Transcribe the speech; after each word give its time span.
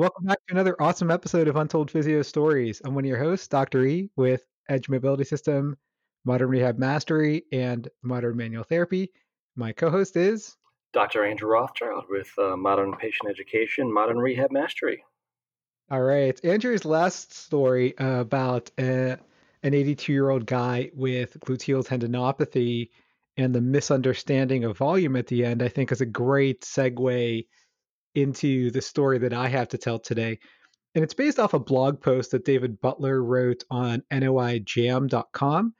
Welcome 0.00 0.24
back 0.24 0.38
to 0.46 0.54
another 0.54 0.80
awesome 0.80 1.10
episode 1.10 1.46
of 1.46 1.56
Untold 1.56 1.90
Physio 1.90 2.22
Stories. 2.22 2.80
I'm 2.82 2.94
one 2.94 3.04
of 3.04 3.08
your 3.10 3.18
hosts, 3.18 3.46
Dr. 3.48 3.84
E, 3.84 4.08
with 4.16 4.42
Edge 4.70 4.88
Mobility 4.88 5.24
System, 5.24 5.76
Modern 6.24 6.48
Rehab 6.48 6.78
Mastery, 6.78 7.44
and 7.52 7.86
Modern 8.02 8.34
Manual 8.34 8.64
Therapy. 8.64 9.12
My 9.56 9.72
co 9.72 9.90
host 9.90 10.16
is 10.16 10.56
Dr. 10.94 11.26
Andrew 11.26 11.50
Rothschild 11.50 12.06
with 12.08 12.32
uh, 12.38 12.56
Modern 12.56 12.96
Patient 12.96 13.28
Education, 13.28 13.92
Modern 13.92 14.16
Rehab 14.16 14.50
Mastery. 14.50 15.04
All 15.90 16.00
right. 16.00 16.42
Andrew's 16.42 16.86
last 16.86 17.34
story 17.34 17.92
about 17.98 18.70
uh, 18.78 19.16
an 19.62 19.74
82 19.74 20.14
year 20.14 20.30
old 20.30 20.46
guy 20.46 20.90
with 20.94 21.38
gluteal 21.40 21.86
tendinopathy 21.86 22.88
and 23.36 23.54
the 23.54 23.60
misunderstanding 23.60 24.64
of 24.64 24.78
volume 24.78 25.16
at 25.16 25.26
the 25.26 25.44
end, 25.44 25.62
I 25.62 25.68
think 25.68 25.92
is 25.92 26.00
a 26.00 26.06
great 26.06 26.62
segue 26.62 27.44
into 28.14 28.70
the 28.70 28.82
story 28.82 29.18
that 29.18 29.32
I 29.32 29.48
have 29.48 29.68
to 29.68 29.78
tell 29.78 29.98
today. 29.98 30.38
And 30.94 31.04
it's 31.04 31.14
based 31.14 31.38
off 31.38 31.54
a 31.54 31.60
blog 31.60 32.00
post 32.00 32.32
that 32.32 32.44
David 32.44 32.80
Butler 32.80 33.22
wrote 33.22 33.64
on 33.70 34.02
noijam.com. 34.10 35.74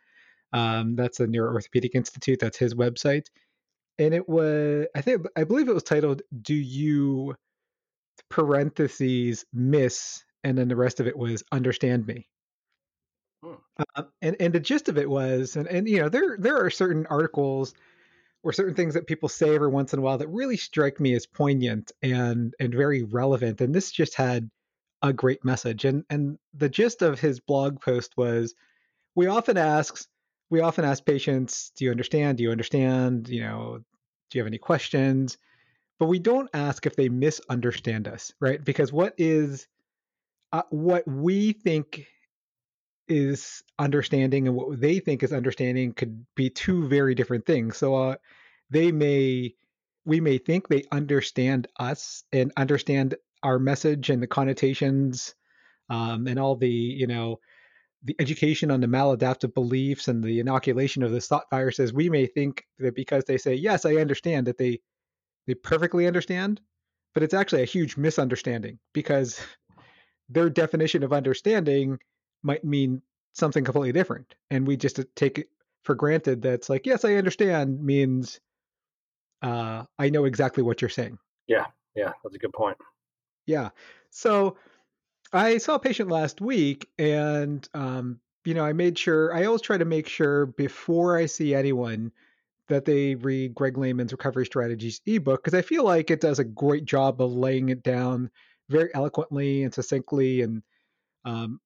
Um, 0.52 0.96
that's 0.96 1.18
the 1.18 1.26
Neuro 1.26 1.52
Orthopedic 1.52 1.94
Institute, 1.94 2.38
that's 2.40 2.58
his 2.58 2.74
website. 2.74 3.26
And 3.98 4.14
it 4.14 4.28
was, 4.28 4.86
I 4.94 5.00
think, 5.00 5.26
I 5.36 5.44
believe 5.44 5.68
it 5.68 5.74
was 5.74 5.82
titled, 5.82 6.22
Do 6.40 6.54
You 6.54 7.34
parentheses 8.30 9.44
miss? 9.52 10.24
And 10.42 10.56
then 10.56 10.68
the 10.68 10.76
rest 10.76 11.00
of 11.00 11.06
it 11.06 11.16
was 11.16 11.42
understand 11.52 12.06
me. 12.06 12.28
Hmm. 13.44 13.54
Uh, 13.96 14.02
and 14.22 14.36
and 14.40 14.54
the 14.54 14.60
gist 14.60 14.88
of 14.88 14.98
it 14.98 15.08
was, 15.08 15.56
and, 15.56 15.66
and 15.66 15.88
you 15.88 16.00
know, 16.00 16.08
there 16.08 16.36
there 16.38 16.64
are 16.64 16.70
certain 16.70 17.06
articles 17.06 17.74
or 18.42 18.52
certain 18.52 18.74
things 18.74 18.94
that 18.94 19.06
people 19.06 19.28
say 19.28 19.54
every 19.54 19.68
once 19.68 19.92
in 19.92 19.98
a 19.98 20.02
while 20.02 20.18
that 20.18 20.28
really 20.28 20.56
strike 20.56 20.98
me 20.98 21.14
as 21.14 21.26
poignant 21.26 21.92
and 22.02 22.54
and 22.58 22.74
very 22.74 23.02
relevant. 23.02 23.60
And 23.60 23.74
this 23.74 23.90
just 23.90 24.14
had 24.14 24.50
a 25.02 25.12
great 25.12 25.44
message. 25.44 25.84
And 25.84 26.04
and 26.10 26.38
the 26.54 26.68
gist 26.68 27.02
of 27.02 27.20
his 27.20 27.40
blog 27.40 27.80
post 27.80 28.16
was, 28.16 28.54
we 29.14 29.26
often 29.26 29.56
ask 29.56 30.06
we 30.50 30.60
often 30.60 30.84
ask 30.84 31.04
patients, 31.04 31.70
do 31.76 31.84
you 31.84 31.90
understand? 31.90 32.38
Do 32.38 32.44
you 32.44 32.50
understand? 32.50 33.28
You 33.28 33.42
know, 33.42 33.78
do 34.30 34.38
you 34.38 34.42
have 34.42 34.48
any 34.48 34.58
questions? 34.58 35.38
But 35.98 36.06
we 36.06 36.18
don't 36.18 36.48
ask 36.54 36.86
if 36.86 36.96
they 36.96 37.08
misunderstand 37.08 38.08
us, 38.08 38.32
right? 38.40 38.64
Because 38.64 38.92
what 38.92 39.14
is 39.18 39.68
uh, 40.52 40.62
what 40.70 41.06
we 41.06 41.52
think 41.52 42.06
is 43.10 43.62
understanding 43.78 44.46
and 44.46 44.56
what 44.56 44.80
they 44.80 45.00
think 45.00 45.22
is 45.22 45.32
understanding 45.32 45.92
could 45.92 46.24
be 46.36 46.48
two 46.48 46.88
very 46.88 47.14
different 47.14 47.44
things. 47.44 47.76
So 47.76 47.94
uh, 47.94 48.16
they 48.70 48.92
may 48.92 49.54
we 50.06 50.20
may 50.20 50.38
think 50.38 50.68
they 50.68 50.84
understand 50.92 51.68
us 51.78 52.24
and 52.32 52.52
understand 52.56 53.16
our 53.42 53.58
message 53.58 54.08
and 54.10 54.22
the 54.22 54.26
connotations 54.26 55.34
um, 55.90 56.26
and 56.26 56.38
all 56.38 56.56
the 56.56 56.70
you 56.70 57.06
know 57.06 57.40
the 58.04 58.16
education 58.18 58.70
on 58.70 58.80
the 58.80 58.86
maladaptive 58.86 59.52
beliefs 59.52 60.08
and 60.08 60.24
the 60.24 60.40
inoculation 60.40 61.02
of 61.02 61.10
the 61.10 61.20
thought 61.20 61.44
viruses. 61.50 61.92
We 61.92 62.08
may 62.08 62.26
think 62.26 62.64
that 62.78 62.94
because 62.94 63.24
they 63.24 63.36
say 63.36 63.54
yes, 63.54 63.84
I 63.84 63.96
understand 63.96 64.46
that 64.46 64.56
they 64.56 64.80
they 65.46 65.54
perfectly 65.54 66.06
understand, 66.06 66.60
but 67.12 67.24
it's 67.24 67.34
actually 67.34 67.62
a 67.62 67.66
huge 67.66 67.96
misunderstanding 67.96 68.78
because 68.94 69.40
their 70.28 70.48
definition 70.48 71.02
of 71.02 71.12
understanding 71.12 71.98
might 72.42 72.64
mean 72.64 73.02
something 73.32 73.64
completely 73.64 73.92
different. 73.92 74.34
And 74.50 74.66
we 74.66 74.76
just 74.76 75.00
take 75.14 75.38
it 75.38 75.48
for 75.82 75.94
granted 75.94 76.42
that's 76.42 76.68
like, 76.68 76.86
yes, 76.86 77.04
I 77.04 77.14
understand 77.14 77.82
means 77.82 78.40
uh, 79.42 79.84
I 79.98 80.10
know 80.10 80.24
exactly 80.24 80.62
what 80.62 80.82
you're 80.82 80.88
saying. 80.88 81.18
Yeah, 81.46 81.66
yeah, 81.94 82.12
that's 82.22 82.34
a 82.34 82.38
good 82.38 82.52
point. 82.52 82.76
Yeah. 83.46 83.70
So 84.10 84.56
I 85.32 85.58
saw 85.58 85.76
a 85.76 85.78
patient 85.78 86.10
last 86.10 86.40
week 86.40 86.88
and, 86.98 87.66
um, 87.74 88.20
you 88.44 88.54
know, 88.54 88.64
I 88.64 88.72
made 88.72 88.98
sure, 88.98 89.34
I 89.34 89.44
always 89.44 89.62
try 89.62 89.78
to 89.78 89.84
make 89.84 90.08
sure 90.08 90.46
before 90.46 91.16
I 91.16 91.26
see 91.26 91.54
anyone 91.54 92.12
that 92.68 92.84
they 92.84 93.16
read 93.16 93.54
Greg 93.54 93.76
Lehman's 93.76 94.12
Recovery 94.12 94.46
Strategies 94.46 95.00
ebook 95.06 95.42
because 95.42 95.58
I 95.58 95.62
feel 95.62 95.84
like 95.84 96.10
it 96.10 96.20
does 96.20 96.38
a 96.38 96.44
great 96.44 96.84
job 96.84 97.20
of 97.20 97.32
laying 97.32 97.68
it 97.68 97.82
down 97.82 98.30
very 98.68 98.94
eloquently 98.94 99.64
and 99.64 99.74
succinctly 99.74 100.42
and 100.42 100.62
um, 101.24 101.60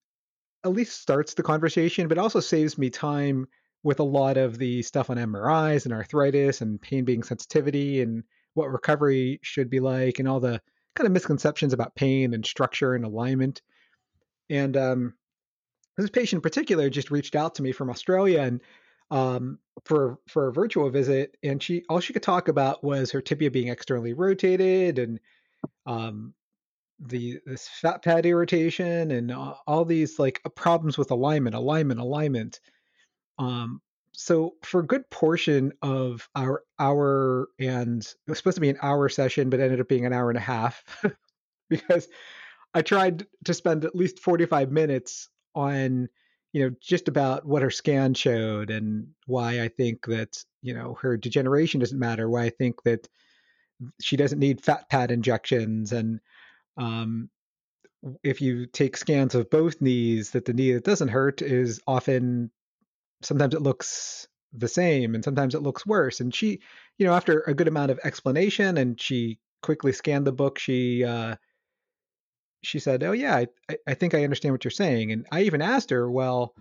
at 0.65 0.73
least 0.73 1.01
starts 1.01 1.35
the 1.35 1.43
conversation, 1.43 2.09
but 2.09 2.19
also 2.19 2.41
saves 2.41 2.79
me 2.79 2.91
time 2.91 3.47
with 3.83 4.01
a 4.01 4.05
lot 4.05 4.37
of 4.37 4.59
the 4.59 4.83
stuff 4.83 5.11
on 5.11 5.19
MRIs 5.19 5.85
and 5.85 5.93
arthritis 5.93 6.63
and 6.63 6.81
pain 6.81 7.05
being 7.05 7.23
sensitivity 7.23 8.01
and 8.01 8.25
what 8.55 8.73
recovery 8.73 9.39
should 9.43 9.69
be 9.69 9.81
like 9.81 10.19
and 10.19 10.27
all 10.27 10.41
the 10.41 10.61
kind 10.95 11.07
of 11.07 11.13
misconceptions 11.13 11.73
about 11.73 11.95
pain 11.95 12.33
and 12.33 12.47
structure 12.47 12.95
and 12.95 13.05
alignment. 13.05 13.61
And 14.49 14.77
um, 14.77 15.15
this 15.99 16.11
patient 16.11 16.39
in 16.39 16.43
particular 16.43 16.89
just 16.89 17.11
reached 17.11 17.37
out 17.37 17.55
to 17.57 17.63
me 17.63 17.73
from 17.73 17.91
Australia 17.91 18.41
and 18.41 18.61
um, 19.11 19.59
for 19.85 20.19
for 20.29 20.49
a 20.49 20.53
virtual 20.53 20.89
visit, 20.91 21.37
and 21.43 21.63
she 21.63 21.85
all 21.89 22.01
she 22.01 22.15
could 22.15 22.23
talk 22.23 22.49
about 22.49 22.83
was 22.83 23.11
her 23.11 23.21
tibia 23.21 23.51
being 23.51 23.69
externally 23.69 24.15
rotated 24.15 24.99
and 24.99 25.21
um, 25.87 26.33
the 27.01 27.41
this 27.47 27.69
fat 27.69 28.03
pad 28.03 28.27
irritation 28.27 29.11
and 29.11 29.31
uh, 29.31 29.55
all 29.67 29.85
these 29.85 30.19
like 30.19 30.41
problems 30.55 30.97
with 30.97 31.11
alignment, 31.11 31.55
alignment, 31.55 32.01
alignment. 32.01 32.61
Um, 33.39 33.81
so 34.13 34.55
for 34.63 34.81
a 34.81 34.87
good 34.87 35.09
portion 35.11 35.73
of 35.83 36.29
our 36.37 36.63
hour 36.79 37.49
and 37.59 38.01
it 38.03 38.31
was 38.31 38.39
supposed 38.39 38.57
to 38.57 38.61
be 38.61 38.71
an 38.71 38.79
hour 38.81 39.09
session, 39.09 39.51
but 39.51 39.61
ended 39.61 39.81
up 39.81 39.89
being 39.89 40.07
an 40.07 40.13
hour 40.13 40.31
and 40.31 40.39
a 40.39 40.41
half 40.41 40.85
because 41.69 42.09
I 42.75 42.83
tried 42.83 43.27
to 43.45 43.55
spend 43.55 43.85
at 43.85 43.97
least 43.97 44.21
45 44.21 44.71
minutes 44.71 45.29
on, 45.55 46.09
you 46.53 46.63
know, 46.63 46.77
just 46.81 47.09
about 47.09 47.45
what 47.45 47.63
her 47.63 47.71
scan 47.71 48.15
showed 48.15 48.71
and 48.71 49.09
why 49.27 49.63
I 49.63 49.69
think 49.69 50.07
that, 50.07 50.45
you 50.65 50.73
know 50.73 50.97
her 51.03 51.17
degeneration 51.19 51.79
doesn't 51.79 51.99
matter. 51.99 52.29
Why 52.29 52.45
I 52.45 52.51
think 52.51 52.83
that 52.85 53.07
she 54.01 54.17
doesn't 54.17 54.39
need 54.39 54.65
fat 54.65 54.89
pad 54.89 55.11
injections, 55.11 55.93
and 55.93 56.21
um, 56.77 57.31
if 58.23 58.41
you 58.41 58.67
take 58.67 58.97
scans 58.97 59.35
of 59.35 59.51
both 59.51 59.81
knees, 59.81 60.31
that 60.33 60.45
the 60.45 60.53
knee 60.53 60.73
that 60.73 60.85
doesn't 60.85 61.09
hurt 61.09 61.43
is 61.43 61.81
often 61.87 62.51
sometimes 63.23 63.55
it 63.55 63.63
looks 63.63 64.29
the 64.53 64.69
same 64.69 65.15
and 65.15 65.25
sometimes 65.25 65.55
it 65.55 65.63
looks 65.63 65.87
worse. 65.87 66.21
And 66.21 66.35
she, 66.35 66.61
you 66.99 67.07
know, 67.07 67.15
after 67.15 67.41
a 67.41 67.55
good 67.55 67.69
amount 67.69 67.91
of 67.91 68.01
explanation 68.05 68.77
and 68.77 69.01
she 69.01 69.39
quickly 69.63 69.93
scanned 69.93 70.27
the 70.27 70.33
book, 70.33 70.59
she 70.59 71.05
uh, 71.05 71.37
she 72.63 72.79
said, 72.79 73.03
"Oh 73.03 73.13
yeah, 73.13 73.45
I, 73.69 73.77
I 73.87 73.95
think 73.95 74.15
I 74.15 74.25
understand 74.25 74.53
what 74.53 74.65
you're 74.65 74.71
saying." 74.71 75.13
And 75.13 75.27
I 75.33 75.43
even 75.43 75.63
asked 75.63 75.91
her, 75.91 76.11
"Well, 76.11 76.55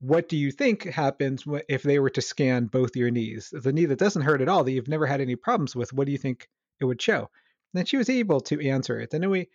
what 0.00 0.28
do 0.28 0.36
you 0.36 0.50
think 0.50 0.84
happens 0.84 1.44
if 1.68 1.82
they 1.82 1.98
were 1.98 2.10
to 2.10 2.22
scan 2.22 2.66
both 2.66 2.96
your 2.96 3.10
knees? 3.10 3.52
The 3.52 3.72
knee 3.72 3.86
that 3.86 3.98
doesn't 3.98 4.22
hurt 4.22 4.42
at 4.42 4.48
all, 4.48 4.64
that 4.64 4.72
you've 4.72 4.88
never 4.88 5.06
had 5.06 5.20
any 5.20 5.36
problems 5.36 5.74
with, 5.76 5.92
what 5.92 6.06
do 6.06 6.12
you 6.12 6.18
think 6.18 6.48
it 6.80 6.84
would 6.84 7.00
show?" 7.00 7.30
And 7.74 7.88
she 7.88 7.96
was 7.96 8.08
able 8.08 8.40
to 8.42 8.66
answer 8.66 8.98
it. 8.98 9.12
And 9.14 9.30
we, 9.30 9.48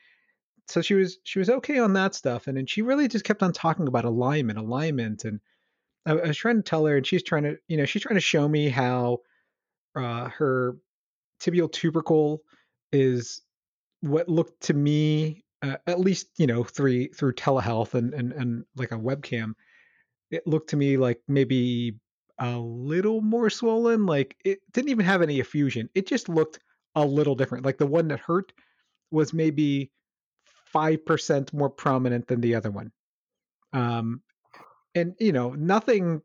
so 0.67 0.81
she 0.81 0.93
was 0.93 1.17
she 1.23 1.39
was 1.39 1.49
okay 1.49 1.79
on 1.79 1.93
that 1.93 2.13
stuff, 2.13 2.47
and 2.47 2.57
then 2.57 2.65
she 2.65 2.81
really 2.81 3.07
just 3.07 3.25
kept 3.25 3.41
on 3.41 3.53
talking 3.53 3.87
about 3.87 4.05
alignment, 4.05 4.59
alignment, 4.59 5.25
and 5.25 5.39
I, 6.05 6.11
I 6.11 6.27
was 6.27 6.37
trying 6.37 6.57
to 6.57 6.61
tell 6.61 6.85
her, 6.85 6.97
and 6.97 7.07
she's 7.07 7.23
trying 7.23 7.43
to, 7.43 7.57
you 7.67 7.77
know, 7.77 7.85
she's 7.85 8.03
trying 8.03 8.17
to 8.17 8.21
show 8.21 8.47
me 8.47 8.69
how 8.69 9.19
uh, 9.95 10.29
her 10.29 10.77
tibial 11.41 11.71
tubercle 11.71 12.41
is 12.91 13.41
what 14.01 14.29
looked 14.29 14.61
to 14.61 14.73
me 14.73 15.43
uh, 15.61 15.75
at 15.87 15.99
least 15.99 16.27
you 16.37 16.47
know 16.47 16.63
three 16.63 17.07
through 17.07 17.33
telehealth 17.33 17.93
and, 17.93 18.13
and 18.13 18.31
and 18.33 18.65
like 18.75 18.91
a 18.91 18.97
webcam 18.97 19.53
it 20.31 20.45
looked 20.47 20.69
to 20.69 20.77
me 20.77 20.97
like 20.97 21.19
maybe 21.27 21.95
a 22.39 22.57
little 22.57 23.21
more 23.21 23.49
swollen 23.49 24.05
like 24.05 24.37
it 24.45 24.59
didn't 24.71 24.89
even 24.89 25.05
have 25.05 25.21
any 25.21 25.39
effusion 25.39 25.89
it 25.95 26.07
just 26.07 26.29
looked 26.29 26.59
a 27.03 27.05
little 27.05 27.35
different 27.35 27.65
like 27.65 27.77
the 27.77 27.87
one 27.87 28.07
that 28.07 28.19
hurt 28.19 28.51
was 29.11 29.33
maybe 29.33 29.91
5% 30.73 31.53
more 31.53 31.69
prominent 31.69 32.27
than 32.27 32.41
the 32.41 32.55
other 32.55 32.71
one 32.71 32.91
um 33.73 34.21
and 34.95 35.15
you 35.19 35.31
know 35.31 35.51
nothing 35.51 36.21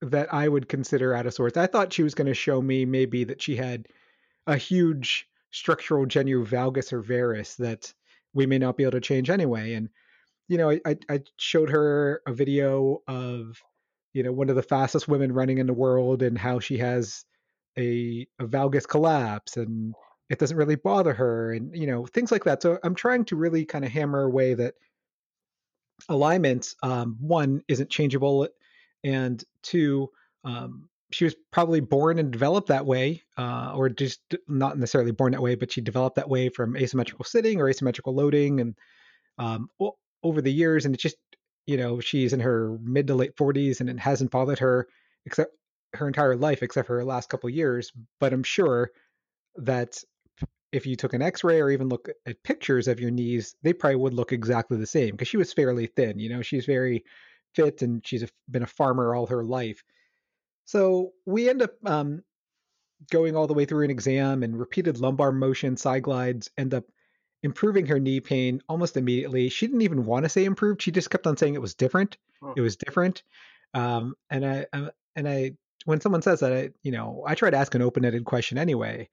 that 0.00 0.32
i 0.32 0.48
would 0.48 0.68
consider 0.68 1.14
out 1.14 1.26
of 1.26 1.34
sorts 1.34 1.56
i 1.56 1.66
thought 1.66 1.92
she 1.92 2.02
was 2.02 2.14
going 2.14 2.26
to 2.26 2.34
show 2.34 2.60
me 2.60 2.84
maybe 2.84 3.24
that 3.24 3.40
she 3.40 3.56
had 3.56 3.86
a 4.46 4.56
huge 4.56 5.26
structural 5.52 6.06
genu 6.06 6.44
valgus 6.44 6.92
or 6.92 7.00
varus 7.00 7.54
that 7.56 7.92
we 8.34 8.46
may 8.46 8.58
not 8.58 8.76
be 8.76 8.84
able 8.84 8.92
to 8.92 9.00
change 9.00 9.30
anyway. 9.30 9.74
And 9.74 9.88
you 10.48 10.58
know, 10.58 10.70
I, 10.70 10.96
I 11.08 11.20
showed 11.36 11.70
her 11.70 12.20
a 12.26 12.32
video 12.32 13.02
of 13.06 13.62
you 14.12 14.22
know 14.22 14.32
one 14.32 14.50
of 14.50 14.56
the 14.56 14.62
fastest 14.62 15.08
women 15.08 15.32
running 15.32 15.58
in 15.58 15.66
the 15.66 15.72
world 15.72 16.22
and 16.22 16.36
how 16.36 16.58
she 16.58 16.78
has 16.78 17.24
a, 17.78 18.26
a 18.38 18.44
valgus 18.44 18.86
collapse 18.86 19.56
and 19.56 19.94
it 20.30 20.38
doesn't 20.38 20.56
really 20.56 20.76
bother 20.76 21.12
her 21.12 21.52
and 21.52 21.76
you 21.76 21.86
know 21.86 22.06
things 22.06 22.32
like 22.32 22.44
that. 22.44 22.62
So 22.62 22.78
I'm 22.82 22.94
trying 22.94 23.24
to 23.26 23.36
really 23.36 23.64
kind 23.64 23.84
of 23.84 23.90
hammer 23.90 24.22
away 24.22 24.54
that 24.54 24.74
alignment 26.08 26.74
um, 26.82 27.16
one 27.20 27.62
isn't 27.68 27.90
changeable 27.90 28.48
and 29.04 29.42
two 29.62 30.10
um, 30.44 30.88
she 31.12 31.24
was 31.24 31.36
probably 31.50 31.80
born 31.80 32.18
and 32.18 32.32
developed 32.32 32.68
that 32.68 32.86
way, 32.86 33.22
uh, 33.36 33.72
or 33.74 33.88
just 33.88 34.20
not 34.48 34.78
necessarily 34.78 35.12
born 35.12 35.32
that 35.32 35.42
way, 35.42 35.54
but 35.54 35.70
she 35.70 35.80
developed 35.80 36.16
that 36.16 36.28
way 36.28 36.48
from 36.48 36.76
asymmetrical 36.76 37.24
sitting 37.24 37.60
or 37.60 37.68
asymmetrical 37.68 38.14
loading, 38.14 38.60
and 38.60 38.74
um, 39.38 39.68
over 40.22 40.40
the 40.40 40.52
years, 40.52 40.86
and 40.86 40.94
it 40.94 41.00
just 41.00 41.16
you 41.66 41.76
know 41.76 42.00
she's 42.00 42.32
in 42.32 42.40
her 42.40 42.78
mid 42.82 43.06
to 43.08 43.14
late 43.14 43.36
40s, 43.36 43.80
and 43.80 43.90
it 43.90 43.98
hasn't 43.98 44.30
bothered 44.30 44.58
her 44.58 44.88
except 45.26 45.52
her 45.94 46.06
entire 46.06 46.36
life, 46.36 46.62
except 46.62 46.86
for 46.86 46.96
her 46.96 47.04
last 47.04 47.28
couple 47.28 47.50
years. 47.50 47.92
But 48.20 48.32
I'm 48.32 48.42
sure 48.42 48.90
that 49.56 50.02
if 50.72 50.86
you 50.86 50.96
took 50.96 51.12
an 51.12 51.22
X-ray 51.22 51.60
or 51.60 51.70
even 51.70 51.88
look 51.88 52.08
at 52.26 52.42
pictures 52.42 52.88
of 52.88 52.98
your 52.98 53.10
knees, 53.10 53.54
they 53.62 53.72
probably 53.72 53.96
would 53.96 54.14
look 54.14 54.32
exactly 54.32 54.78
the 54.78 54.86
same 54.86 55.10
because 55.10 55.28
she 55.28 55.36
was 55.36 55.52
fairly 55.52 55.86
thin. 55.86 56.18
You 56.18 56.30
know, 56.30 56.42
she's 56.42 56.64
very 56.64 57.04
fit 57.54 57.82
and 57.82 58.04
she's 58.06 58.22
a, 58.22 58.28
been 58.50 58.62
a 58.62 58.66
farmer 58.66 59.14
all 59.14 59.26
her 59.26 59.44
life. 59.44 59.84
So 60.64 61.12
we 61.26 61.50
end 61.50 61.60
up 61.60 61.72
um, 61.84 62.22
going 63.10 63.36
all 63.36 63.46
the 63.46 63.54
way 63.54 63.66
through 63.66 63.84
an 63.84 63.90
exam 63.90 64.42
and 64.42 64.58
repeated 64.58 64.98
lumbar 64.98 65.32
motion 65.32 65.76
side 65.76 66.04
glides 66.04 66.50
end 66.56 66.72
up 66.72 66.84
improving 67.42 67.86
her 67.86 67.98
knee 67.98 68.20
pain 68.20 68.62
almost 68.68 68.96
immediately. 68.96 69.50
She 69.50 69.66
didn't 69.66 69.82
even 69.82 70.06
want 70.06 70.24
to 70.24 70.28
say 70.28 70.44
improved. 70.44 70.80
She 70.80 70.90
just 70.90 71.10
kept 71.10 71.26
on 71.26 71.36
saying 71.36 71.54
it 71.54 71.60
was 71.60 71.74
different. 71.74 72.16
Oh. 72.42 72.54
It 72.56 72.60
was 72.60 72.76
different. 72.76 73.22
Um, 73.74 74.14
and 74.30 74.46
I, 74.46 74.66
I, 74.72 74.90
and 75.16 75.28
I, 75.28 75.52
when 75.84 76.00
someone 76.00 76.22
says 76.22 76.40
that, 76.40 76.52
I, 76.52 76.70
you 76.82 76.92
know, 76.92 77.24
I 77.26 77.34
try 77.34 77.50
to 77.50 77.56
ask 77.56 77.74
an 77.74 77.82
open-ended 77.82 78.24
question 78.24 78.58
anyway. 78.58 79.08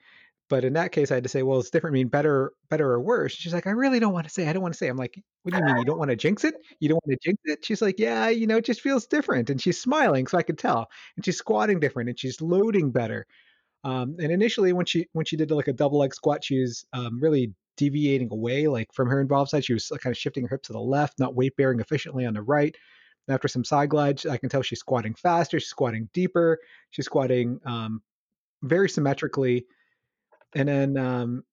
But 0.50 0.66
in 0.66 0.74
that 0.74 0.92
case, 0.92 1.12
I 1.12 1.14
had 1.14 1.24
to 1.24 1.30
say, 1.30 1.44
well, 1.44 1.60
it's 1.60 1.70
different. 1.70 1.94
I 1.94 2.00
Mean 2.00 2.08
better, 2.08 2.54
better 2.72 2.90
or 2.92 3.00
worse? 3.00 3.34
She's 3.34 3.54
like, 3.54 3.68
I 3.68 3.72
really 3.72 4.00
don't 4.00 4.14
want 4.14 4.26
to 4.26 4.34
say. 4.34 4.48
I 4.48 4.54
don't 4.54 4.64
want 4.64 4.74
to 4.74 4.78
say. 4.80 4.88
I'm 4.88 4.98
like, 4.98 5.22
what 5.44 5.54
do 5.54 5.60
you 5.60 5.64
mean? 5.64 5.78
You 5.78 5.86
don't 5.86 6.00
want 6.00 6.10
to 6.10 6.16
jinx 6.16 6.44
it? 6.44 6.56
You 6.80 6.90
don't 6.90 7.00
want 7.06 7.22
to 7.22 7.30
jinx 7.30 7.40
it? 7.46 7.64
She's 7.64 7.84
like, 7.84 8.00
yeah, 8.00 8.30
you 8.30 8.48
know, 8.48 8.58
it 8.58 8.66
just 8.66 8.82
feels 8.82 9.06
different. 9.06 9.52
And 9.52 9.62
she's 9.62 9.80
smiling, 9.80 10.26
so 10.26 10.40
I 10.40 10.42
could 10.42 10.58
tell. 10.58 10.90
And 11.16 11.24
she's 11.24 11.38
squatting 11.38 11.80
different, 11.80 12.10
and 12.10 12.20
she's 12.20 12.42
loading 12.42 12.90
better. 12.90 13.28
Um, 13.84 14.16
and 14.20 14.32
initially, 14.32 14.74
when 14.74 14.88
she 14.88 15.08
when 15.14 15.26
she 15.26 15.38
did 15.38 15.52
like 15.52 15.68
a 15.68 15.74
double 15.74 16.00
leg 16.00 16.16
squat, 16.16 16.44
she 16.44 16.62
was 16.62 16.84
um, 16.94 17.20
really 17.22 17.54
deviating 17.78 18.30
away, 18.32 18.68
like 18.68 18.92
from 18.92 19.08
her 19.08 19.22
involved 19.22 19.52
side. 19.52 19.64
She 19.66 19.74
was 19.74 19.90
kind 20.02 20.12
of 20.12 20.18
shifting 20.18 20.44
her 20.46 20.50
hips 20.50 20.68
to 20.68 20.74
the 20.74 20.82
left, 20.82 21.20
not 21.20 21.36
weight 21.36 21.56
bearing 21.58 21.80
efficiently 21.80 22.26
on 22.26 22.34
the 22.34 22.42
right. 22.42 22.76
After 23.32 23.48
some 23.48 23.64
side 23.64 23.90
glides, 23.90 24.26
I 24.26 24.38
can 24.38 24.50
tell 24.50 24.62
she's 24.62 24.80
squatting 24.80 25.14
faster. 25.14 25.60
She's 25.60 25.70
squatting 25.70 26.10
deeper. 26.14 26.60
She's 26.92 27.06
squatting 27.06 27.60
um, 27.66 28.02
very 28.64 28.90
symmetrically 28.90 29.66
and 30.54 30.68
then 30.68 30.98
um, 30.98 31.44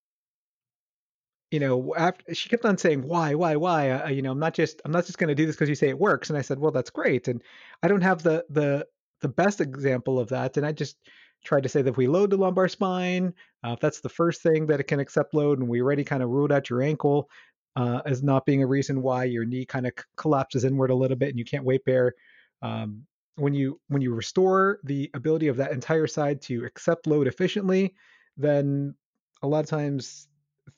you 1.51 1.61
know 1.61 1.95
after 1.97 2.35
she 2.35 2.49
kept 2.49 2.65
on 2.65 2.79
saying 2.79 3.03
why 3.03 3.35
why 3.35 3.57
why 3.57 3.91
uh, 3.91 4.09
you 4.09 4.23
know 4.23 4.33
i'm 4.33 4.39
not 4.39 4.55
just 4.55 4.81
i'm 4.85 4.93
not 4.93 5.07
just 5.07 5.19
going 5.19 5.29
to 5.29 5.35
do 5.35 5.47
this 5.47 5.55
because 5.55 5.69
you 5.69 5.75
say 5.75 5.89
it 5.89 5.99
works 5.99 6.29
and 6.29 6.39
i 6.39 6.43
said 6.43 6.59
well 6.59 6.73
that's 6.73 6.91
great 6.91 7.29
and 7.29 7.43
i 7.83 7.89
don't 7.89 8.01
have 8.03 8.23
the 8.23 8.45
the 8.51 8.87
the 9.21 9.29
best 9.29 9.61
example 9.61 10.19
of 10.19 10.29
that 10.29 10.57
and 10.57 10.67
i 10.67 10.73
just 10.73 10.97
tried 11.45 11.63
to 11.63 11.69
say 11.69 11.83
that 11.83 11.91
if 11.91 11.97
we 11.97 12.09
load 12.09 12.31
the 12.31 12.37
lumbar 12.37 12.69
spine 12.69 13.33
uh, 13.65 13.73
if 13.73 13.81
that's 13.81 14.01
the 14.01 14.09
first 14.09 14.43
thing 14.43 14.67
that 14.67 14.81
it 14.81 14.89
can 14.89 15.01
accept 15.01 15.35
load 15.35 15.59
and 15.59 15.69
we 15.69 15.81
already 15.81 16.03
kind 16.03 16.23
of 16.23 16.31
ruled 16.31 16.51
out 16.51 16.69
your 16.69 16.83
ankle 16.83 17.31
uh, 17.77 18.01
as 18.07 18.23
not 18.23 18.47
being 18.47 18.63
a 18.63 18.67
reason 18.67 19.03
why 19.03 19.25
your 19.25 19.45
knee 19.45 19.65
kind 19.65 19.87
of 19.87 19.93
c- 19.97 20.05
collapses 20.17 20.65
inward 20.65 20.91
a 20.91 20.95
little 20.95 21.17
bit 21.17 21.29
and 21.29 21.39
you 21.39 21.45
can't 21.45 21.65
weight 21.65 21.85
bear 21.85 22.15
um, 22.63 23.03
when 23.37 23.55
you 23.55 23.79
when 23.89 24.03
you 24.03 24.15
restore 24.15 24.81
the 24.85 25.11
ability 25.15 25.49
of 25.49 25.57
that 25.57 25.73
entire 25.73 26.07
side 26.07 26.41
to 26.41 26.65
accept 26.65 27.07
load 27.07 27.27
efficiently 27.27 27.95
then 28.37 28.95
a 29.43 29.47
lot 29.47 29.61
of 29.61 29.71
times 29.71 30.29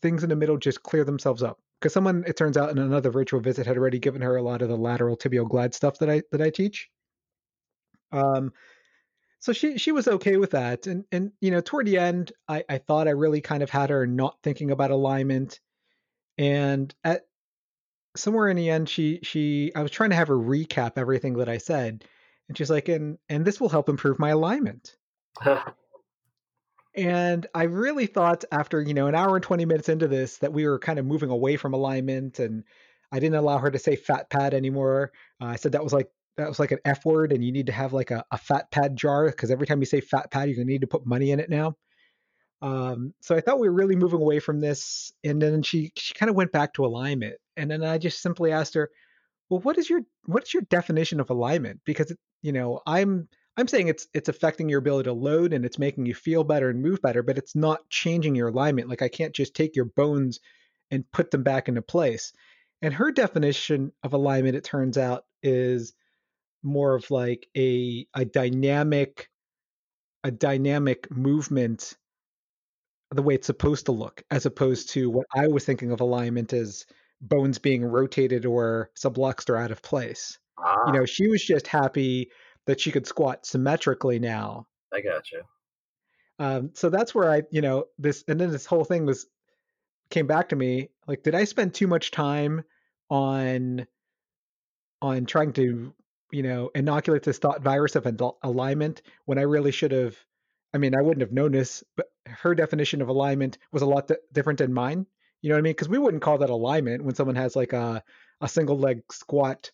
things 0.03 0.23
in 0.23 0.29
the 0.29 0.37
middle 0.37 0.57
just 0.57 0.83
clear 0.83 1.05
themselves 1.05 1.43
up. 1.43 1.59
Because 1.81 1.93
someone, 1.93 2.25
it 2.27 2.37
turns 2.37 2.57
out, 2.57 2.71
in 2.71 2.79
another 2.79 3.11
virtual 3.11 3.41
visit 3.41 3.67
had 3.67 3.77
already 3.77 4.01
given 4.01 4.21
her 4.23 4.37
a 4.37 4.43
lot 4.43 4.63
of 4.63 4.69
the 4.69 4.77
lateral 4.77 5.17
tibial 5.17 5.49
glide 5.49 5.75
stuff 5.75 5.99
that 5.99 6.11
I 6.11 6.23
that 6.33 6.43
I 6.43 6.51
teach. 6.51 6.91
Um, 8.11 8.53
so 9.39 9.53
she 9.53 9.79
she 9.79 9.93
was 9.93 10.09
okay 10.09 10.37
with 10.39 10.51
that, 10.51 10.89
and 10.89 11.05
and 11.13 11.31
you 11.41 11.53
know 11.53 11.61
toward 11.61 11.87
the 11.87 11.99
end, 11.99 12.33
I 12.49 12.65
I 12.69 12.79
thought 12.79 13.07
I 13.07 13.13
really 13.13 13.41
kind 13.41 13.63
of 13.63 13.71
had 13.71 13.91
her 13.91 14.09
not 14.09 14.39
thinking 14.43 14.73
about 14.73 14.91
alignment, 14.91 15.61
and 16.39 16.95
at 17.05 17.27
somewhere 18.17 18.49
in 18.49 18.57
the 18.57 18.71
end, 18.71 18.89
she 18.89 19.21
she 19.23 19.73
I 19.75 19.83
was 19.83 19.91
trying 19.91 20.11
to 20.11 20.17
have 20.17 20.29
her 20.29 20.37
recap 20.37 20.93
everything 20.97 21.35
that 21.35 21.49
I 21.49 21.59
said, 21.59 22.05
and 22.49 22.57
she's 22.57 22.71
like, 22.71 22.89
and 22.89 23.19
and 23.29 23.45
this 23.45 23.61
will 23.61 23.69
help 23.69 23.89
improve 23.89 24.19
my 24.19 24.31
alignment. 24.31 24.97
And 26.97 27.47
I 27.55 27.65
really 27.65 28.07
thought 28.07 28.45
after, 28.51 28.83
you 28.83 28.93
know, 28.93 29.07
an 29.07 29.15
hour 29.15 29.37
and 29.37 29.43
20 29.43 29.65
minutes 29.67 29.89
into 29.89 30.09
this 30.09 30.39
that 30.39 30.53
we 30.53 30.67
were 30.67 30.81
kind 30.81 30.99
of 30.99 31.07
moving 31.07 31.31
away 31.31 31.57
from 31.57 31.73
alignment 31.73 32.41
and 32.41 32.65
I 33.13 33.21
didn't 33.21 33.37
allow 33.37 33.59
her 33.59 33.71
to 33.71 33.79
say 33.79 33.95
fat 33.95 34.29
pad 34.31 34.53
anymore. 34.53 35.13
Uh, 35.41 35.47
I 35.47 35.57
said 35.57 35.73
that 35.73 35.85
was 35.85 35.93
like 35.93 36.09
that 36.39 36.49
was 36.49 36.59
like 36.59 36.73
an 36.73 36.81
F 36.85 37.05
word 37.05 37.31
and 37.31 37.45
you 37.45 37.53
need 37.53 37.67
to 37.67 37.73
have 37.73 37.93
like 37.93 38.11
a, 38.11 38.25
a 38.33 38.39
fat 38.39 38.73
pad 38.73 38.97
jar 38.97 39.27
because 39.27 39.53
every 39.53 39.67
time 39.67 39.79
you 39.79 39.87
say 39.87 40.01
fat 40.01 40.33
pad, 40.33 40.49
you're 40.49 40.57
gonna 40.57 40.67
need 40.67 40.81
to 40.81 40.89
put 40.89 41.07
money 41.07 41.31
in 41.31 41.39
it 41.39 41.51
now. 41.51 41.77
Um, 42.61 43.15
so 43.21 43.37
I 43.37 43.41
thought 43.41 43.61
we 43.61 43.69
were 43.69 43.75
really 43.75 43.97
moving 43.97 44.21
away 44.21 44.41
from 44.41 44.61
this. 44.61 45.13
And 45.25 45.41
then 45.41 45.63
she 45.63 45.93
she 45.97 46.15
kind 46.15 46.31
of 46.31 46.37
went 46.37 46.53
back 46.53 46.75
to 46.75 46.85
alignment. 46.85 47.37
And 47.57 47.71
then 47.71 47.85
I 47.85 47.99
just 47.99 48.21
simply 48.21 48.53
asked 48.53 48.75
her, 48.75 48.91
well, 49.49 49.61
what 49.61 49.79
is 49.79 49.89
your 49.89 50.03
what 50.27 50.45
is 50.45 50.55
your 50.55 50.63
definition 50.65 51.21
of 51.21 51.31
alignment? 51.31 51.81
Because 51.85 52.15
you 52.43 52.53
know, 52.53 52.81
I'm 52.87 53.29
I'm 53.57 53.69
saying 53.69 53.89
it's 53.89 54.09
it's 54.15 54.29
affecting 54.29 54.69
your 54.69 54.81
ability 54.81 55.09
to 55.09 55.13
load 55.13 55.53
and 55.53 55.65
it's 55.65 55.79
making 55.79 56.07
you 56.07 56.15
feel 56.15 56.45
better 56.45 56.71
and 56.71 56.83
move 56.83 57.01
better, 57.03 57.23
but 57.23 57.39
it's 57.39 57.57
not 57.57 57.89
changing 57.91 58.35
your 58.35 58.49
alignment. 58.49 58.89
Like 58.89 59.03
I 59.03 59.09
can't 59.09 59.35
just 59.35 59.55
take 59.55 59.77
your 59.77 59.87
bones 59.87 60.41
and 60.91 61.11
put 61.13 61.31
them 61.31 61.43
back 61.43 61.69
into 61.69 61.83
place. 61.83 62.33
And 62.83 62.95
her 62.95 63.11
definition 63.11 63.93
of 64.03 64.13
alignment, 64.15 64.57
it 64.57 64.65
turns 64.65 64.97
out, 64.97 65.25
is 65.43 65.93
more 66.63 66.95
of 66.95 67.11
like 67.11 67.49
a 67.57 68.07
a 68.15 68.25
dynamic 68.25 69.29
a 70.25 70.31
dynamic 70.31 71.11
movement 71.11 71.97
the 73.11 73.23
way 73.23 73.35
it's 73.35 73.47
supposed 73.47 73.87
to 73.87 73.93
look, 73.93 74.23
as 74.31 74.47
opposed 74.47 74.91
to 74.91 75.11
what 75.11 75.27
I 75.35 75.49
was 75.49 75.65
thinking 75.65 75.93
of 75.93 76.01
alignment 76.01 76.53
as 76.53 76.85
bones 77.21 77.59
being 77.59 77.85
rotated 77.85 78.47
or 78.47 78.91
subluxed 78.97 79.49
or 79.49 79.57
out 79.57 79.71
of 79.71 79.83
place. 79.83 80.39
Ah. 80.59 80.87
You 80.87 80.93
know, 80.93 81.05
she 81.07 81.29
was 81.29 81.43
just 81.43 81.67
happy 81.67 82.31
that 82.67 82.81
she 82.81 82.93
could 82.93 83.07
squat 83.07 83.47
symmetrically 83.47 84.19
now. 84.19 84.67
I 84.93 85.01
got 85.01 85.31
you. 85.33 85.43
Um, 86.39 86.71
so 86.75 86.89
that's 86.91 87.15
where 87.15 87.31
I, 87.31 87.43
you 87.51 87.63
know, 87.63 87.87
this, 87.99 88.25
and 88.29 88.41
then 88.41 88.51
this 88.51 88.67
whole 88.67 88.85
thing 88.85 89.07
was 89.07 89.27
came 90.11 90.27
back 90.27 90.51
to 90.51 90.57
me. 90.57 90.91
Like, 91.07 91.23
did 91.23 91.35
I 91.35 91.45
spend 91.45 91.75
too 91.75 91.87
much 91.87 92.11
time 92.11 92.63
on 93.11 93.87
on 95.01 95.27
trying 95.27 95.53
to, 95.55 95.95
you 96.33 96.43
know, 96.43 96.71
inoculate 96.75 97.23
this 97.23 97.39
thought 97.39 97.63
virus 97.63 97.97
of 97.97 98.07
alignment 98.43 99.03
when 99.27 99.39
I 99.39 99.43
really 99.43 99.73
should 99.73 99.93
have? 99.93 100.17
I 100.75 100.79
mean, 100.79 100.95
I 100.95 101.03
wouldn't 101.03 101.23
have 101.23 101.33
known 101.33 101.53
this, 101.53 101.83
but 101.97 102.07
her 102.27 102.55
definition 102.55 103.01
of 103.01 103.09
alignment 103.09 103.59
was 103.73 103.83
a 103.83 103.87
lot 103.87 104.11
different 104.33 104.59
than 104.59 104.73
mine. 104.73 105.07
You 105.41 105.49
know 105.49 105.55
what 105.55 105.61
I 105.61 105.63
mean? 105.63 105.73
Because 105.73 105.89
we 105.89 105.99
wouldn't 105.99 106.23
call 106.23 106.39
that 106.39 106.51
alignment 106.51 107.05
when 107.05 107.15
someone 107.15 107.37
has 107.37 107.57
like 107.57 107.73
a 107.73 108.03
a 108.41 108.49
single 108.49 108.79
leg 108.79 109.03
squat 109.11 109.71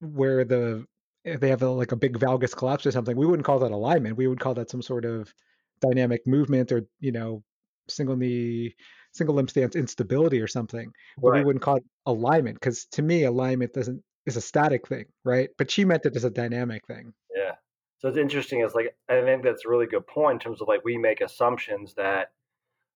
where 0.00 0.44
the 0.44 0.86
they 1.24 1.48
have 1.48 1.62
a, 1.62 1.70
like 1.70 1.92
a 1.92 1.96
big 1.96 2.18
valgus 2.18 2.54
collapse 2.54 2.86
or 2.86 2.92
something. 2.92 3.16
We 3.16 3.26
wouldn't 3.26 3.46
call 3.46 3.58
that 3.60 3.72
alignment. 3.72 4.16
We 4.16 4.26
would 4.26 4.40
call 4.40 4.54
that 4.54 4.70
some 4.70 4.82
sort 4.82 5.04
of 5.04 5.32
dynamic 5.80 6.26
movement 6.26 6.72
or 6.72 6.86
you 7.00 7.12
know 7.12 7.42
single 7.88 8.16
knee 8.16 8.74
single 9.12 9.34
limb 9.34 9.48
stance 9.48 9.76
instability 9.76 10.40
or 10.40 10.46
something 10.46 10.90
but 11.18 11.30
right. 11.30 11.38
we 11.38 11.44
wouldn't 11.44 11.62
call 11.62 11.76
it 11.76 11.84
alignment 12.06 12.58
because 12.58 12.86
to 12.86 13.02
me 13.02 13.24
alignment 13.24 13.72
doesn't 13.72 14.02
is 14.26 14.36
a 14.36 14.40
static 14.40 14.88
thing 14.88 15.04
right 15.24 15.50
but 15.58 15.70
she 15.70 15.84
meant 15.84 16.06
it 16.06 16.16
as 16.16 16.24
a 16.24 16.30
dynamic 16.30 16.86
thing 16.86 17.12
so 18.04 18.08
it's 18.08 18.18
interesting 18.18 18.60
it's 18.60 18.74
like 18.74 18.94
i 19.08 19.20
think 19.22 19.42
that's 19.42 19.64
a 19.64 19.68
really 19.68 19.86
good 19.86 20.06
point 20.06 20.34
in 20.34 20.38
terms 20.38 20.60
of 20.60 20.68
like 20.68 20.84
we 20.84 20.98
make 20.98 21.22
assumptions 21.22 21.94
that 21.94 22.32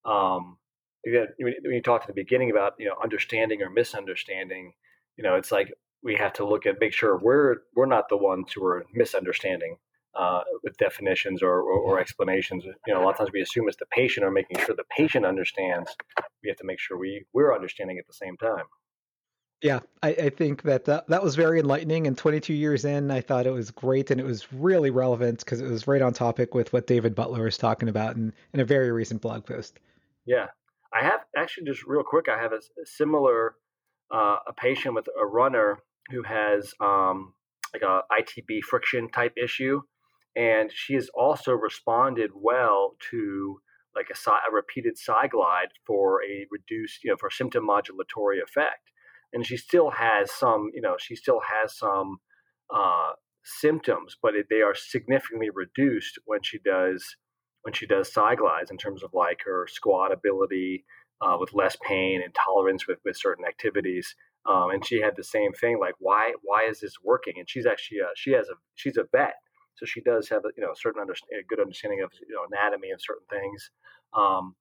um 0.05 0.59
when 1.05 1.27
you 1.65 1.81
talked 1.81 2.05
at 2.05 2.09
the 2.09 2.23
beginning 2.23 2.51
about 2.51 2.75
you 2.79 2.87
know 2.87 2.95
understanding 3.03 3.63
or 3.63 3.71
misunderstanding 3.71 4.75
you 5.17 5.25
know 5.25 5.35
it's 5.35 5.51
like 5.51 5.73
we 6.03 6.15
have 6.15 6.35
to 6.35 6.47
look 6.47 6.67
at 6.67 6.79
make 6.79 6.93
sure 6.93 7.17
we're 7.17 7.57
we're 7.75 7.87
not 7.87 8.11
the 8.11 8.17
ones 8.19 8.53
who 8.53 8.63
are 8.65 8.85
misunderstanding 8.93 9.77
uh, 10.15 10.41
with 10.65 10.77
definitions 10.79 11.43
or, 11.43 11.61
or, 11.61 11.79
or, 11.79 12.01
explanations. 12.01 12.65
You 12.65 12.95
know, 12.95 13.03
a 13.03 13.05
lot 13.05 13.11
of 13.11 13.19
times 13.19 13.31
we 13.33 13.41
assume 13.41 13.69
it's 13.69 13.77
the 13.77 13.87
patient 13.87 14.27
or 14.27 14.33
making 14.33 14.59
sure 14.59 14.75
the 14.75 14.83
patient 14.97 15.25
understands. 15.25 15.95
We 16.43 16.49
have 16.49 16.57
to 16.57 16.65
make 16.65 16.81
sure 16.81 16.99
we 16.99 17.25
we're 17.33 17.55
understanding 17.55 17.99
at 17.99 18.07
the 18.07 18.13
same 18.13 18.37
time. 18.37 18.65
Yeah, 19.63 19.81
I, 20.03 20.11
I 20.11 20.31
think 20.31 20.63
that, 20.63 20.85
that 20.85 21.09
that 21.09 21.23
was 21.23 21.35
very 21.35 21.59
enlightening. 21.59 22.07
And 22.07 22.17
22 22.17 22.55
years 22.55 22.85
in, 22.85 23.11
I 23.11 23.21
thought 23.21 23.47
it 23.47 23.53
was 23.53 23.71
great 23.73 24.11
and 24.11 24.21
it 24.21 24.25
was 24.25 24.53
really 24.53 24.91
relevant 24.91 25.41
because 25.41 25.61
it 25.61 25.69
was 25.69 25.89
right 25.89 26.01
on 26.01 26.13
topic 26.13 26.55
with 26.55 26.73
what 26.73 26.87
David 26.87 27.15
Butler 27.15 27.45
was 27.45 27.59
talking 27.59 27.89
about 27.89 28.15
in, 28.17 28.33
in 28.53 28.61
a 28.61 28.65
very 28.65 28.93
recent 28.93 29.21
blog 29.21 29.45
post. 29.45 29.81
Yeah, 30.27 30.47
I 30.95 31.03
have 31.03 31.21
actually 31.37 31.67
just 31.67 31.85
real 31.87 32.05
quick. 32.05 32.27
I 32.29 32.41
have 32.41 32.53
a, 32.53 32.57
a 32.57 32.87
similar 32.87 33.57
uh, 34.13 34.37
a 34.47 34.53
patient 34.53 34.95
with 34.95 35.09
a 35.21 35.27
runner 35.27 35.79
who 36.11 36.23
has 36.23 36.73
um, 36.81 37.35
like 37.75 37.83
a 37.83 38.03
ITB 38.13 38.63
friction 38.63 39.11
type 39.11 39.35
issue 39.37 39.81
and 40.39 40.71
she 40.73 40.95
has 40.95 41.11
also 41.15 41.53
responded 41.53 42.31
well 42.33 42.95
to 43.11 43.61
like 43.95 44.07
a, 44.11 44.31
a 44.31 44.55
repeated 44.55 44.97
side 44.97 45.31
glide 45.31 45.69
for 45.85 46.23
a 46.23 46.47
reduced, 46.51 47.03
you 47.03 47.11
know, 47.11 47.17
for 47.19 47.29
symptom 47.29 47.67
modulatory 47.67 48.41
effect. 48.43 48.93
And 49.33 49.47
she 49.47 49.57
still 49.57 49.91
has 49.91 50.33
some, 50.33 50.71
you 50.75 50.81
know, 50.81 50.97
she 50.99 51.15
still 51.15 51.41
has 51.41 51.77
some 51.77 52.19
uh, 52.75 53.13
symptoms, 53.45 54.17
but 54.23 54.35
it, 54.35 54.47
they 54.51 54.63
are 54.63 54.75
significantly 54.75 55.51
reduced 55.51 56.19
when 56.25 56.43
she 56.43 56.59
does 56.59 57.17
when 57.63 57.75
she 57.75 57.87
does 57.87 58.13
glides 58.13 58.71
in 58.71 58.79
terms 58.79 59.03
of 59.03 59.11
like 59.13 59.41
her 59.45 59.67
squat 59.69 60.13
ability 60.13 60.85
uh, 61.21 61.37
with 61.39 61.53
less 61.53 61.77
pain 61.87 62.23
and 62.23 62.35
tolerance 62.35 62.87
with, 62.87 62.99
with 63.05 63.17
certain 63.17 63.45
activities. 63.45 64.15
Um, 64.49 64.71
and 64.71 64.87
she 64.87 65.01
had 65.01 65.15
the 65.17 65.25
same 65.25 65.53
thing, 65.53 65.79
like 65.79 65.95
why 65.99 66.33
why 66.43 66.65
is 66.65 66.81
this 66.81 66.95
working? 67.05 67.35
And 67.37 67.49
she's 67.49 67.67
actually 67.67 67.99
a, 67.99 68.09
she 68.17 68.33
has 68.33 68.49
a 68.49 68.55
she's 68.77 68.97
a 68.97 69.05
vet, 69.13 69.35
so 69.77 69.85
she 69.85 70.01
does 70.01 70.29
have 70.31 70.45
a 70.45 70.51
you 70.57 70.63
know 70.63 70.73
certain 70.75 71.01
under, 71.01 71.13
a 71.13 71.45
good 71.47 71.61
understanding 71.61 72.01
of 72.03 72.11
you 72.27 72.35
know 72.35 72.47
anatomy 72.51 72.91
and 72.91 73.01
certain 73.01 73.27
things. 73.29 73.71
Um, 74.17 74.55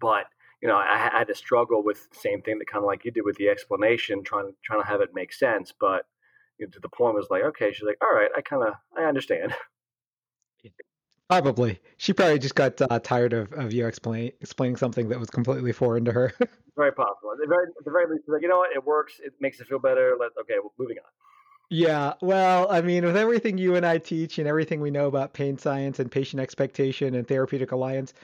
but 0.00 0.24
you 0.62 0.68
know, 0.68 0.76
I, 0.76 1.10
I, 1.12 1.18
had 1.18 1.28
to 1.28 1.34
struggle 1.34 1.82
with 1.84 2.08
the 2.10 2.18
same 2.18 2.42
thing 2.42 2.58
that 2.58 2.66
kind 2.66 2.82
of 2.82 2.86
like 2.86 3.04
you 3.04 3.10
did 3.10 3.24
with 3.24 3.36
the 3.36 3.48
explanation, 3.48 4.22
trying 4.24 4.52
trying 4.64 4.80
to 4.80 4.86
have 4.86 5.00
it 5.00 5.10
make 5.14 5.32
sense. 5.32 5.72
But 5.78 6.06
you 6.58 6.66
know, 6.66 6.70
to 6.70 6.80
the 6.80 6.88
point 6.88 7.14
was 7.14 7.28
like, 7.30 7.42
okay, 7.42 7.72
she's 7.72 7.86
like, 7.86 7.98
all 8.02 8.14
right, 8.14 8.30
I 8.36 8.40
kind 8.40 8.62
of 8.62 8.74
I 8.96 9.04
understand. 9.04 9.54
Probably, 11.28 11.80
she 11.96 12.12
probably 12.12 12.38
just 12.38 12.54
got 12.54 12.80
uh, 12.80 13.00
tired 13.00 13.32
of, 13.32 13.52
of 13.54 13.72
you 13.72 13.84
explain, 13.88 14.30
explaining 14.40 14.76
something 14.76 15.08
that 15.08 15.18
was 15.18 15.28
completely 15.28 15.72
foreign 15.72 16.04
to 16.04 16.12
her. 16.12 16.32
very 16.76 16.92
possible. 16.92 17.32
At 17.32 17.38
the 17.40 17.46
very, 17.48 17.66
at 17.66 17.84
the 17.84 17.90
very 17.90 18.08
least, 18.08 18.28
like 18.28 18.42
you 18.42 18.48
know 18.48 18.58
what, 18.58 18.70
it 18.72 18.84
works. 18.84 19.14
It 19.18 19.32
makes 19.40 19.58
it 19.58 19.66
feel 19.66 19.80
better. 19.80 20.16
Let 20.20 20.30
okay, 20.42 20.54
well, 20.62 20.72
moving 20.78 20.98
on. 20.98 21.10
Yeah, 21.68 22.12
well, 22.22 22.70
I 22.70 22.80
mean, 22.80 23.04
with 23.04 23.16
everything 23.16 23.58
you 23.58 23.74
and 23.74 23.84
I 23.84 23.98
teach 23.98 24.38
and 24.38 24.46
everything 24.46 24.80
we 24.80 24.92
know 24.92 25.08
about 25.08 25.32
pain 25.32 25.58
science 25.58 25.98
and 25.98 26.12
patient 26.12 26.40
expectation 26.40 27.16
and 27.16 27.26
therapeutic 27.26 27.72
alliance, 27.72 28.14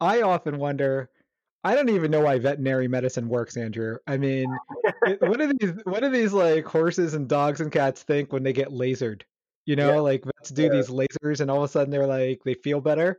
I 0.00 0.22
often 0.22 0.56
wonder. 0.56 1.10
I 1.66 1.74
don't 1.74 1.88
even 1.88 2.12
know 2.12 2.20
why 2.20 2.38
veterinary 2.38 2.86
medicine 2.86 3.28
works, 3.28 3.56
Andrew. 3.56 3.96
I 4.06 4.16
mean, 4.16 4.56
what 5.18 5.38
do 5.38 5.52
these 5.58 5.72
what 5.82 6.00
do 6.00 6.08
these 6.10 6.32
like 6.32 6.64
horses 6.64 7.14
and 7.14 7.28
dogs 7.28 7.60
and 7.60 7.72
cats 7.72 8.04
think 8.04 8.32
when 8.32 8.44
they 8.44 8.52
get 8.52 8.68
lasered? 8.68 9.22
You 9.64 9.74
know, 9.74 9.94
yeah. 9.94 10.00
like 10.00 10.24
vets 10.24 10.50
do 10.50 10.64
yeah. 10.64 10.68
these 10.68 10.88
lasers 10.88 11.40
and 11.40 11.50
all 11.50 11.58
of 11.58 11.64
a 11.64 11.68
sudden 11.68 11.90
they're 11.90 12.06
like 12.06 12.42
they 12.44 12.54
feel 12.54 12.80
better. 12.80 13.18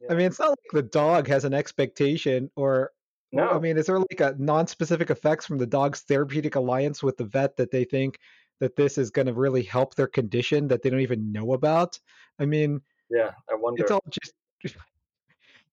Yeah. 0.00 0.12
I 0.12 0.14
mean, 0.14 0.26
it's 0.26 0.38
not 0.38 0.48
like 0.48 0.72
the 0.72 0.82
dog 0.82 1.28
has 1.28 1.44
an 1.44 1.52
expectation 1.52 2.50
or 2.56 2.92
no. 3.30 3.50
I 3.50 3.58
mean, 3.58 3.76
is 3.76 3.86
there 3.86 3.98
like 3.98 4.20
a 4.20 4.34
non-specific 4.38 5.10
effects 5.10 5.44
from 5.44 5.58
the 5.58 5.66
dog's 5.66 6.00
therapeutic 6.00 6.54
alliance 6.54 7.02
with 7.02 7.18
the 7.18 7.24
vet 7.24 7.58
that 7.58 7.70
they 7.70 7.84
think 7.84 8.18
that 8.60 8.74
this 8.74 8.96
is 8.96 9.10
going 9.10 9.26
to 9.26 9.34
really 9.34 9.64
help 9.64 9.94
their 9.96 10.06
condition 10.06 10.68
that 10.68 10.80
they 10.80 10.88
don't 10.88 11.00
even 11.00 11.30
know 11.30 11.52
about. 11.52 11.98
I 12.38 12.46
mean, 12.46 12.80
yeah, 13.10 13.32
I 13.50 13.56
wonder. 13.56 13.82
It's 13.82 13.90
all 13.90 14.04
just 14.08 14.32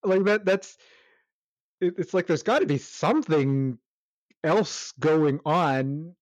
like 0.04 0.24
that. 0.26 0.44
That's 0.44 0.76
it's 1.82 2.14
like 2.14 2.28
there's 2.28 2.44
got 2.44 2.60
to 2.60 2.66
be 2.66 2.78
something 2.78 3.78
else 4.44 4.94
going 5.00 5.40
on 5.46 6.16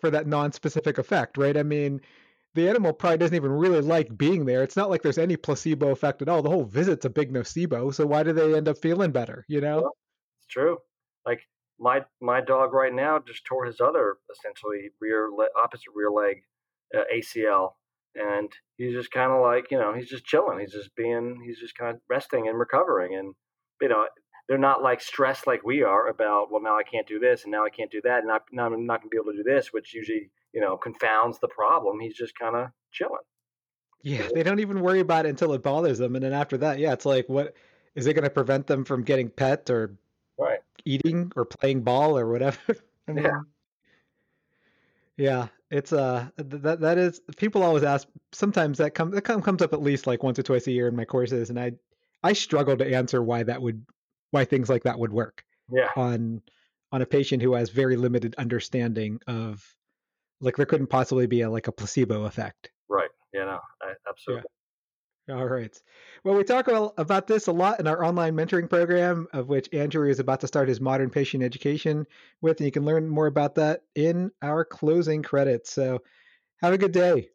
for 0.00 0.10
that 0.10 0.26
non-specific 0.26 0.98
effect, 0.98 1.38
right? 1.38 1.56
I 1.56 1.62
mean, 1.62 2.00
the 2.54 2.68
animal 2.68 2.92
probably 2.92 3.18
doesn't 3.18 3.34
even 3.34 3.52
really 3.52 3.80
like 3.80 4.16
being 4.16 4.44
there. 4.44 4.62
It's 4.62 4.76
not 4.76 4.90
like 4.90 5.02
there's 5.02 5.18
any 5.18 5.36
placebo 5.36 5.90
effect 5.90 6.22
at 6.22 6.28
all. 6.28 6.42
The 6.42 6.50
whole 6.50 6.64
visit's 6.64 7.04
a 7.04 7.10
big 7.10 7.32
nocebo. 7.32 7.92
So 7.92 8.06
why 8.06 8.22
do 8.22 8.32
they 8.32 8.54
end 8.54 8.68
up 8.68 8.78
feeling 8.78 9.10
better? 9.10 9.44
You 9.48 9.60
know, 9.60 9.90
it's 10.38 10.48
true. 10.48 10.78
Like 11.26 11.42
my 11.80 12.04
my 12.20 12.40
dog 12.40 12.72
right 12.72 12.94
now 12.94 13.18
just 13.18 13.44
tore 13.44 13.64
his 13.64 13.80
other 13.80 14.18
essentially 14.30 14.90
rear 15.00 15.28
le- 15.36 15.48
opposite 15.60 15.92
rear 15.94 16.10
leg 16.10 16.42
uh, 16.96 17.02
ACL, 17.12 17.72
and 18.14 18.52
he's 18.76 18.94
just 18.94 19.10
kind 19.10 19.32
of 19.32 19.40
like 19.40 19.70
you 19.70 19.78
know 19.78 19.92
he's 19.92 20.08
just 20.08 20.24
chilling. 20.24 20.60
He's 20.60 20.72
just 20.72 20.94
being 20.94 21.42
he's 21.44 21.58
just 21.58 21.76
kind 21.76 21.96
of 21.96 22.00
resting 22.08 22.46
and 22.46 22.58
recovering, 22.58 23.16
and 23.16 23.34
you 23.80 23.88
know 23.88 24.06
they're 24.48 24.58
not 24.58 24.82
like 24.82 25.00
stressed 25.00 25.46
like 25.46 25.64
we 25.64 25.82
are 25.82 26.08
about 26.08 26.50
well 26.50 26.62
now 26.62 26.76
I 26.76 26.82
can't 26.82 27.06
do 27.06 27.18
this 27.18 27.44
and 27.44 27.52
now 27.52 27.64
I 27.64 27.70
can't 27.70 27.90
do 27.90 28.00
that 28.02 28.22
and 28.22 28.30
I, 28.30 28.38
now 28.52 28.66
I'm 28.66 28.86
not 28.86 29.00
going 29.00 29.10
to 29.10 29.14
be 29.14 29.16
able 29.16 29.32
to 29.32 29.42
do 29.42 29.42
this, 29.42 29.72
which 29.72 29.94
usually 29.94 30.30
you 30.52 30.60
know 30.60 30.76
confounds 30.76 31.38
the 31.38 31.48
problem. 31.48 32.00
He's 32.00 32.16
just 32.16 32.38
kind 32.38 32.56
of 32.56 32.68
chilling. 32.92 33.16
Yeah, 34.02 34.28
they 34.34 34.42
don't 34.42 34.60
even 34.60 34.80
worry 34.80 35.00
about 35.00 35.24
it 35.24 35.30
until 35.30 35.54
it 35.54 35.62
bothers 35.62 35.98
them, 35.98 36.14
and 36.14 36.24
then 36.24 36.34
after 36.34 36.58
that, 36.58 36.78
yeah, 36.78 36.92
it's 36.92 37.06
like 37.06 37.28
what 37.28 37.54
is 37.94 38.06
it 38.06 38.14
going 38.14 38.24
to 38.24 38.30
prevent 38.30 38.66
them 38.66 38.84
from 38.84 39.02
getting 39.02 39.30
pet 39.30 39.70
or 39.70 39.96
right 40.38 40.60
eating 40.84 41.32
or 41.36 41.44
playing 41.44 41.82
ball 41.82 42.18
or 42.18 42.28
whatever. 42.28 42.58
I 43.08 43.12
mean, 43.12 43.24
yeah. 43.24 43.40
Yeah, 45.16 45.48
it's 45.70 45.92
uh 45.92 46.28
that 46.36 46.80
that 46.80 46.98
is 46.98 47.20
people 47.36 47.62
always 47.62 47.84
ask. 47.84 48.08
Sometimes 48.32 48.78
that 48.78 48.94
comes 48.94 49.14
that 49.14 49.22
comes 49.22 49.62
up 49.62 49.72
at 49.72 49.82
least 49.82 50.06
like 50.06 50.22
once 50.22 50.38
or 50.38 50.42
twice 50.42 50.66
a 50.66 50.72
year 50.72 50.88
in 50.88 50.96
my 50.96 51.04
courses, 51.04 51.50
and 51.50 51.58
I 51.58 51.72
I 52.22 52.32
struggle 52.32 52.76
to 52.76 52.94
answer 52.94 53.22
why 53.22 53.44
that 53.44 53.62
would 53.62 53.84
why 54.34 54.44
things 54.44 54.68
like 54.68 54.82
that 54.82 54.98
would 54.98 55.12
work. 55.12 55.44
Yeah. 55.70 55.88
On 55.96 56.42
on 56.92 57.02
a 57.02 57.06
patient 57.06 57.40
who 57.40 57.54
has 57.54 57.70
very 57.70 57.96
limited 57.96 58.34
understanding 58.36 59.20
of 59.26 59.64
like 60.40 60.56
there 60.56 60.66
couldn't 60.66 60.88
possibly 60.88 61.26
be 61.26 61.42
a 61.42 61.50
like 61.50 61.68
a 61.68 61.72
placebo 61.72 62.24
effect. 62.24 62.70
Right. 62.88 63.10
Yeah. 63.32 63.44
No. 63.44 63.60
I, 63.80 63.94
absolutely. 64.08 64.50
All 65.30 65.46
right. 65.46 65.74
Well, 66.22 66.34
we 66.34 66.44
talk 66.44 66.68
about 66.98 67.26
this 67.26 67.46
a 67.46 67.52
lot 67.52 67.80
in 67.80 67.86
our 67.86 68.04
online 68.04 68.34
mentoring 68.34 68.68
program, 68.68 69.26
of 69.32 69.48
which 69.48 69.72
Andrew 69.72 70.10
is 70.10 70.18
about 70.18 70.40
to 70.40 70.46
start 70.46 70.68
his 70.68 70.82
modern 70.82 71.08
patient 71.08 71.42
education 71.42 72.06
with. 72.42 72.58
And 72.58 72.66
you 72.66 72.72
can 72.72 72.84
learn 72.84 73.08
more 73.08 73.26
about 73.26 73.54
that 73.54 73.84
in 73.94 74.30
our 74.42 74.66
closing 74.66 75.22
credits. 75.22 75.72
So 75.72 76.02
have 76.60 76.74
a 76.74 76.78
good 76.78 76.92
day. 76.92 77.30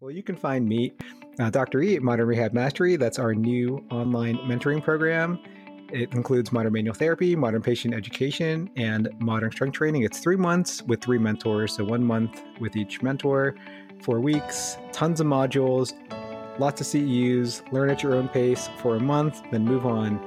Well, 0.00 0.10
you 0.10 0.22
can 0.22 0.36
find 0.36 0.68
me, 0.68 0.92
uh, 1.38 1.50
Dr. 1.50 1.82
E, 1.82 1.96
at 1.96 2.02
Modern 2.02 2.26
Rehab 2.26 2.52
Mastery. 2.52 2.96
That's 2.96 3.18
our 3.18 3.34
new 3.34 3.84
online 3.90 4.38
mentoring 4.38 4.82
program. 4.82 5.38
It 5.90 6.12
includes 6.12 6.52
modern 6.52 6.72
manual 6.72 6.94
therapy, 6.94 7.34
modern 7.34 7.62
patient 7.62 7.94
education, 7.94 8.70
and 8.76 9.08
modern 9.20 9.50
strength 9.50 9.74
training. 9.74 10.02
It's 10.02 10.18
three 10.18 10.36
months 10.36 10.82
with 10.82 11.00
three 11.00 11.18
mentors, 11.18 11.76
so 11.76 11.84
one 11.84 12.04
month 12.04 12.42
with 12.60 12.76
each 12.76 13.02
mentor 13.02 13.54
four 14.02 14.20
weeks, 14.20 14.78
tons 14.92 15.20
of 15.20 15.26
modules, 15.26 15.94
lots 16.58 16.80
of 16.80 16.86
CEUs, 16.86 17.70
learn 17.72 17.90
at 17.90 18.02
your 18.02 18.14
own 18.14 18.28
pace 18.28 18.68
for 18.78 18.96
a 18.96 19.00
month, 19.00 19.42
then 19.50 19.64
move 19.64 19.86
on. 19.86 20.18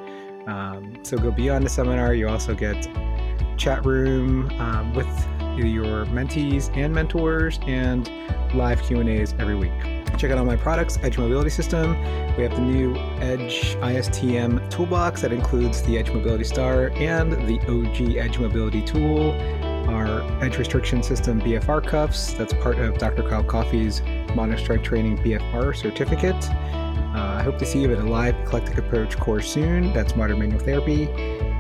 Um, 0.48 0.98
so 1.04 1.18
go 1.18 1.32
beyond 1.32 1.66
the 1.66 1.70
seminar. 1.70 2.14
You 2.14 2.28
also 2.28 2.56
get 2.56 2.88
chat 3.58 3.86
room 3.86 4.50
um, 4.60 4.94
with 4.94 5.08
your 5.58 6.06
mentees 6.08 6.76
and 6.76 6.94
mentors 6.94 7.60
and 7.68 8.10
live 8.56 8.82
Q&As 8.82 9.34
every 9.34 9.56
week. 9.56 10.01
Check 10.18 10.32
out 10.32 10.38
all 10.38 10.46
my 10.46 10.56
products, 10.56 11.00
Edge 11.02 11.18
Mobility 11.18 11.50
System. 11.50 12.00
We 12.36 12.44
have 12.44 12.52
the 12.52 12.62
new 12.62 12.96
Edge 13.20 13.76
ISTM 13.78 14.70
toolbox 14.70 15.22
that 15.22 15.32
includes 15.32 15.82
the 15.84 15.98
Edge 15.98 16.12
Mobility 16.12 16.44
Star 16.44 16.92
and 16.96 17.32
the 17.32 17.60
OG 17.68 18.18
Edge 18.18 18.38
Mobility 18.38 18.82
tool, 18.82 19.32
our 19.90 20.22
Edge 20.44 20.58
Restriction 20.58 21.02
System 21.02 21.42
BFR 21.42 21.86
cuffs. 21.86 22.34
That's 22.34 22.54
part 22.54 22.78
of 22.78 22.98
Dr. 22.98 23.24
Kyle 23.24 23.44
Coffey's 23.44 24.02
Modern 24.36 24.58
Strength 24.58 24.84
Training 24.84 25.18
BFR 25.18 25.76
certificate. 25.76 26.50
Uh, 27.14 27.36
I 27.40 27.44
hope 27.44 27.58
to 27.58 27.66
see 27.66 27.82
you 27.82 27.92
at 27.92 27.98
a 27.98 28.04
live 28.04 28.36
eclectic 28.36 28.78
approach 28.78 29.18
course 29.18 29.52
soon. 29.52 29.92
That's 29.94 30.16
modern 30.16 30.40
manual 30.40 30.60
therapy 30.60 31.08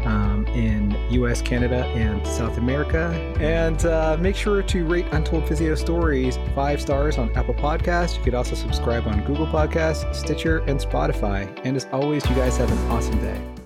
um, 0.05 0.45
in 0.47 0.91
US, 1.11 1.41
Canada, 1.41 1.85
and 1.95 2.25
South 2.25 2.57
America. 2.57 3.11
And 3.39 3.85
uh, 3.85 4.17
make 4.19 4.35
sure 4.35 4.61
to 4.61 4.85
rate 4.85 5.05
Untold 5.11 5.47
Physio 5.47 5.75
Stories 5.75 6.37
five 6.55 6.81
stars 6.81 7.17
on 7.17 7.31
Apple 7.35 7.53
Podcasts. 7.53 8.17
You 8.17 8.23
could 8.23 8.35
also 8.35 8.55
subscribe 8.55 9.07
on 9.07 9.23
Google 9.25 9.47
Podcasts, 9.47 10.13
Stitcher, 10.15 10.59
and 10.59 10.79
Spotify. 10.79 11.47
And 11.63 11.75
as 11.75 11.87
always, 11.91 12.27
you 12.29 12.35
guys 12.35 12.57
have 12.57 12.71
an 12.71 12.91
awesome 12.91 13.19
day. 13.19 13.60